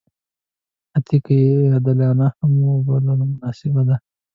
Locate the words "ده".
3.87-3.95